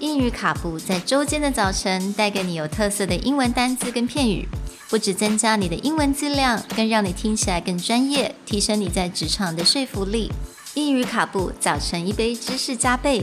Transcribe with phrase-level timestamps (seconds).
[0.00, 4.46] 英语卡布在周间的早晨带给你有特色的英文单词跟片语，
[4.90, 10.30] 不只增加你的英文质量，更让你听起来更专业，提升你在职场的说服力。
[10.74, 13.22] 英语卡布早晨一杯知识加倍，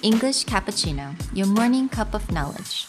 [0.00, 2.86] English cappuccino, your morning cup of knowledge.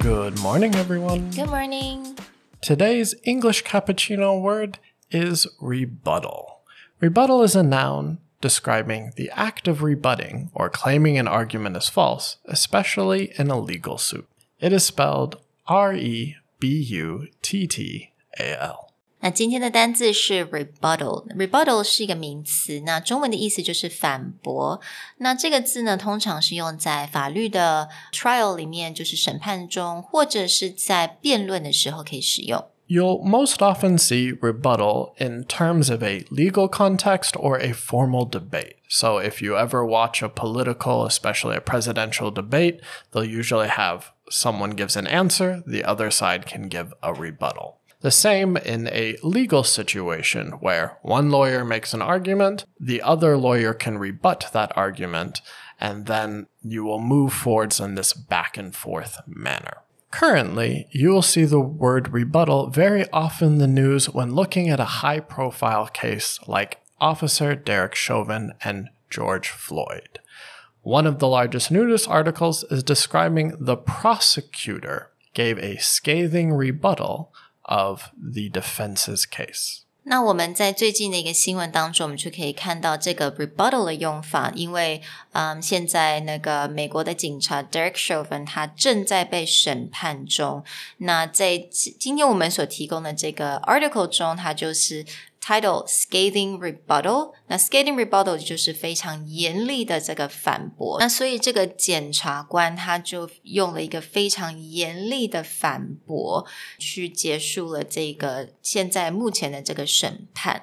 [0.00, 1.30] Good morning, everyone.
[1.34, 2.16] Good morning.
[2.60, 4.78] Today's English cappuccino word
[5.10, 6.62] is rebuttal.
[7.00, 12.36] Rebuttal is a noun describing the act of rebutting or claiming an argument is false,
[12.46, 14.26] especially in a legal suit.
[14.60, 18.88] It is spelled R E B U T T A L.
[19.20, 24.80] 那今天的单字是 rebuttal。rebuttal 是一个名词，那中文的意思就是反驳。
[25.16, 32.64] 那这个字呢，通常是用在法律的 trial 里面，就是审判中，或者是在辩论的时候可以使用。
[32.85, 38.75] You'll most often see rebuttal in terms of a legal context or a formal debate.
[38.89, 44.71] So, if you ever watch a political, especially a presidential debate, they'll usually have someone
[44.71, 47.79] gives an answer, the other side can give a rebuttal.
[48.01, 53.73] The same in a legal situation where one lawyer makes an argument, the other lawyer
[53.73, 55.39] can rebut that argument,
[55.79, 59.77] and then you will move forwards in this back and forth manner.
[60.13, 64.79] Currently, you will see the word rebuttal very often in the news when looking at
[64.79, 70.19] a high profile case like Officer Derek Chauvin and George Floyd.
[70.83, 77.33] One of the largest news articles is describing the prosecutor gave a scathing rebuttal
[77.65, 79.83] of the defense's case.
[80.05, 85.01] 那我们在最近的一个新闻当中，我们就可以看到这个 rebuttal 的用法，因为
[85.31, 90.63] 嗯，现在那个美国的警察 Derek Chauvin 他正在被审判中。
[90.97, 95.05] 那在今天我们所提供的这个 article 中，它就是
[95.42, 97.32] title scathing rebuttal。
[97.46, 100.98] 那 scathing rebuttal 就是非常严厉的这个反驳。
[101.00, 106.46] 那所以这个检察官他就用了一个非常严厉的反驳，
[106.78, 110.62] 去结束了这个现在目前的这个审判。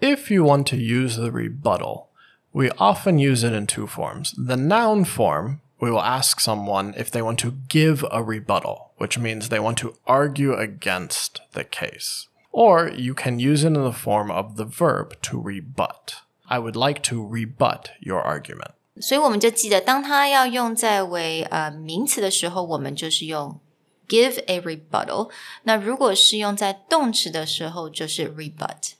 [0.00, 2.06] If you want to use the rebuttal,
[2.52, 4.32] we often use it in two forms.
[4.34, 9.18] The noun form, we will ask someone if they want to give a rebuttal, which
[9.18, 12.28] means they want to argue against the case.
[12.54, 16.22] Or you can use it in the form of the verb to rebut.
[16.48, 18.72] I would like to rebut your argument.
[19.00, 23.60] 所以我们就记得，当它要用在为呃名词的时候，我们就是用
[24.08, 25.30] give a rebuttal。
[25.62, 28.94] 那如果是用在动词的时候，就是 rebut。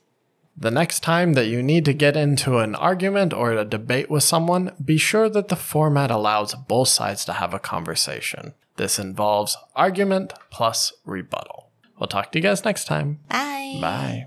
[0.59, 4.23] The next time that you need to get into an argument or a debate with
[4.23, 8.53] someone, be sure that the format allows both sides to have a conversation.
[8.77, 11.64] This involves argument plus rebuttal.
[11.98, 13.20] We'll talk to you guys next time.
[13.28, 13.78] Bye.
[13.80, 14.24] Bye.